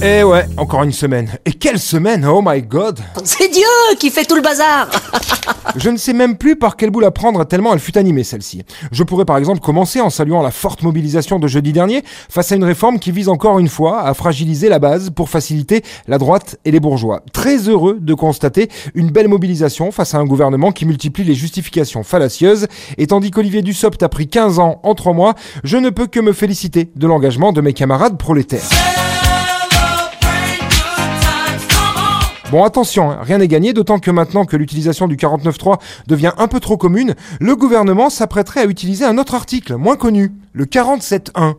[0.00, 1.28] Eh ouais, encore une semaine.
[1.44, 3.66] Et quelle semaine, oh my god C'est Dieu
[3.98, 4.88] qui fait tout le bazar
[5.76, 8.62] Je ne sais même plus par quel bout la prendre tellement elle fut animée celle-ci.
[8.92, 12.54] Je pourrais par exemple commencer en saluant la forte mobilisation de jeudi dernier face à
[12.54, 16.58] une réforme qui vise encore une fois à fragiliser la base pour faciliter la droite
[16.64, 17.22] et les bourgeois.
[17.32, 22.04] Très heureux de constater une belle mobilisation face à un gouvernement qui multiplie les justifications
[22.04, 22.68] fallacieuses
[22.98, 26.20] et tandis qu'Olivier Dussopt a pris 15 ans en 3 mois, je ne peux que
[26.20, 28.68] me féliciter de l'engagement de mes camarades prolétaires.
[32.50, 36.48] Bon attention, hein, rien n'est gagné, d'autant que maintenant que l'utilisation du 49.3 devient un
[36.48, 41.54] peu trop commune, le gouvernement s'apprêterait à utiliser un autre article, moins connu, le 47.1.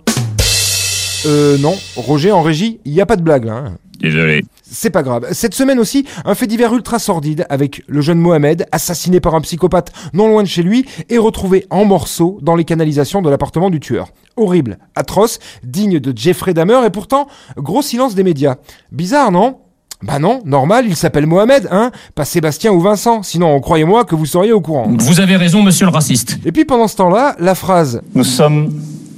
[1.28, 3.54] Euh non, Roger en régie, il n'y a pas de blague là.
[3.54, 3.78] hein.
[4.00, 4.44] Désolé.
[4.64, 5.28] C'est pas grave.
[5.34, 9.42] Cette semaine aussi, un fait divers ultra sordide avec le jeune Mohamed, assassiné par un
[9.42, 13.70] psychopathe non loin de chez lui et retrouvé en morceaux dans les canalisations de l'appartement
[13.70, 14.08] du tueur.
[14.38, 17.28] Horrible, atroce, digne de Jeffrey Dahmer et pourtant,
[17.58, 18.56] gros silence des médias.
[18.94, 19.58] Bizarre, non?
[20.02, 24.26] Bah non, normal, il s'appelle Mohamed, hein Pas Sébastien ou Vincent, sinon croyez-moi que vous
[24.26, 24.88] seriez au courant.
[24.98, 26.38] Vous avez raison, monsieur le raciste.
[26.46, 28.74] Et puis pendant ce temps-là, la phrase Nous sommes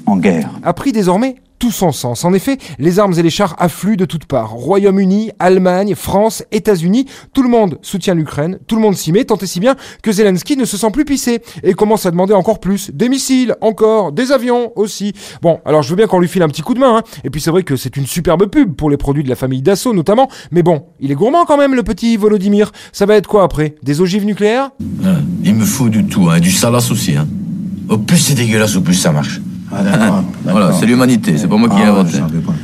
[0.07, 0.49] en guerre.
[0.63, 2.25] a pris désormais tout son sens.
[2.25, 4.49] En effet, les armes et les chars affluent de toutes parts.
[4.49, 9.37] Royaume-Uni, Allemagne, France, États-Unis, tout le monde soutient l'Ukraine, tout le monde s'y met, tant
[9.37, 12.59] et si bien que Zelensky ne se sent plus pissé et commence à demander encore
[12.59, 12.89] plus.
[12.91, 15.13] Des missiles, encore, des avions aussi.
[15.43, 17.03] Bon, alors je veux bien qu'on lui file un petit coup de main, hein.
[17.23, 19.61] et puis c'est vrai que c'est une superbe pub pour les produits de la famille
[19.61, 22.71] Dassault notamment, mais bon, il est gourmand quand même le petit Volodymyr.
[22.91, 23.75] Ça va être quoi après?
[23.83, 24.71] Des ogives nucléaires?
[25.05, 27.15] Hein, Il me faut du tout, hein, du salace aussi.
[27.15, 27.27] Hein.
[27.87, 29.39] Au plus c'est dégueulasse, au plus ça marche.
[29.73, 30.23] Ah, d'accord.
[30.43, 32.17] Voilà, c'est l'humanité, c'est pas moi qui l'ai Ah, inventé.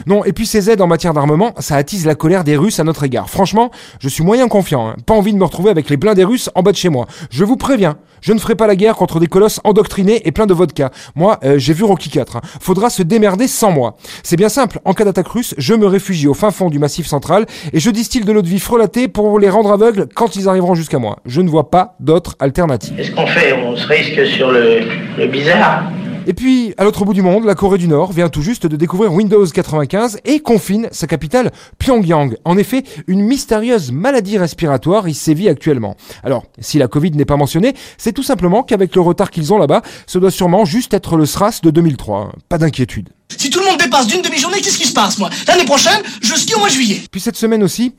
[0.07, 2.83] Non, et puis ces aides en matière d'armement, ça attise la colère des Russes à
[2.83, 3.29] notre égard.
[3.29, 3.69] Franchement,
[3.99, 4.87] je suis moyen confiant.
[4.89, 4.95] hein.
[5.05, 7.05] Pas envie de me retrouver avec les blindés russes en bas de chez moi.
[7.29, 10.47] Je vous préviens, je ne ferai pas la guerre contre des colosses endoctrinés et pleins
[10.47, 10.89] de vodka.
[11.15, 12.37] Moi, euh, j'ai vu Rocky 4.
[12.37, 12.41] hein.
[12.59, 13.95] Faudra se démerder sans moi.
[14.23, 14.79] C'est bien simple.
[14.83, 17.89] En cas d'attaque russe, je me réfugie au fin fond du massif central et je
[17.91, 21.17] distille de l'eau de vie frelatée pour les rendre aveugles quand ils arriveront jusqu'à moi.
[21.27, 22.95] Je ne vois pas d'autre alternative.
[22.97, 23.53] Qu'est-ce qu'on fait?
[23.53, 24.79] On se risque sur le,
[25.17, 25.83] le bizarre?
[26.29, 28.75] Et puis, à l'autre bout du monde, la Corée du Nord vient tout juste de
[28.75, 32.35] découvrir Windows 95 et confine sa capitale Pyongyang.
[32.43, 35.95] En effet, une mystérieuse maladie respiratoire y sévit actuellement.
[36.23, 39.57] Alors, si la Covid n'est pas mentionnée, c'est tout simplement qu'avec le retard qu'ils ont
[39.57, 42.33] là-bas, ce doit sûrement juste être le SRAS de 2003.
[42.49, 43.07] Pas d'inquiétude.
[43.37, 45.29] Si tout le monde dépasse d'une demi-journée, qu'est-ce qui se passe, moi?
[45.47, 47.03] L'année prochaine, je skie au mois de juillet.
[47.09, 47.93] Puis cette semaine aussi,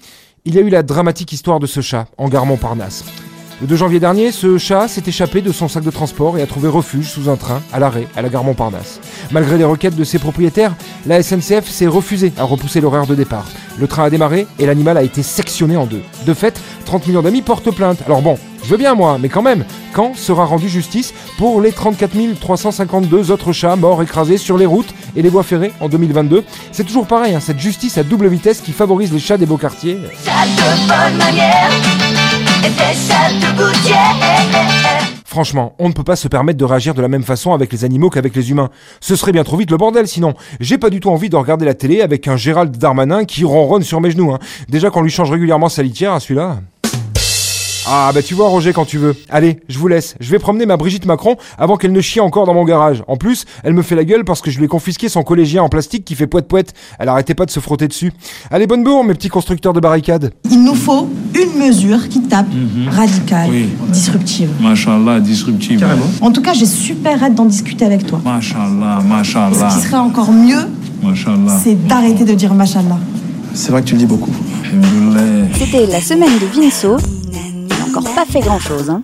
[0.44, 3.04] il y a eu la dramatique histoire de ce chat en gare Montparnasse.
[3.60, 6.46] Le 2 janvier dernier, ce chat s'est échappé de son sac de transport et a
[6.46, 9.00] trouvé refuge sous un train à l'arrêt à la gare Montparnasse.
[9.32, 10.76] Malgré les requêtes de ses propriétaires,
[11.06, 13.46] la SNCF s'est refusée à repousser l'horaire de départ.
[13.80, 16.02] Le train a démarré et l'animal a été sectionné en deux.
[16.24, 17.98] De fait, 30 millions d'amis portent plainte.
[18.06, 21.72] Alors bon, je veux bien moi, mais quand même, quand sera rendue justice pour les
[21.72, 26.44] 34 352 autres chats morts écrasés sur les routes et les voies ferrées en 2022
[26.70, 29.56] C'est toujours pareil, hein, cette justice à double vitesse qui favorise les chats des beaux
[29.56, 29.98] quartiers.
[35.24, 37.84] Franchement, on ne peut pas se permettre de réagir de la même façon avec les
[37.84, 38.70] animaux qu'avec les humains.
[39.00, 40.34] Ce serait bien trop vite le bordel sinon.
[40.60, 43.82] J'ai pas du tout envie de regarder la télé avec un Gérald Darmanin qui ronronne
[43.82, 44.32] sur mes genoux.
[44.32, 44.38] hein.
[44.68, 46.58] Déjà qu'on lui change régulièrement sa litière à celui-là.
[47.90, 49.16] Ah bah tu vois Roger quand tu veux.
[49.30, 50.14] Allez, je vous laisse.
[50.20, 53.02] Je vais promener ma Brigitte Macron avant qu'elle ne chie encore dans mon garage.
[53.08, 55.62] En plus, elle me fait la gueule parce que je lui ai confisqué son collégien
[55.62, 56.74] en plastique qui fait poète poète.
[56.98, 58.12] Elle arrêtait pas de se frotter dessus.
[58.50, 60.32] Allez bonne bourre mes petits constructeurs de barricades.
[60.50, 62.46] Il nous faut une mesure qui tape
[62.90, 63.68] radicale, Oui.
[63.92, 64.48] disruptive.
[64.60, 65.84] Machallah, disruptive.
[66.20, 68.20] En tout cas, j'ai super hâte d'en discuter avec toi.
[68.24, 69.68] Machallah, Ce machallah.
[69.74, 70.66] qui serait encore mieux,
[71.62, 72.98] c'est d'arrêter de dire machallah.
[73.54, 74.30] C'est vrai que tu le dis beaucoup.
[75.58, 76.96] C'était la semaine de Vinceau.
[77.32, 78.90] Il n'a encore pas fait grand chose.
[78.90, 79.00] Hein.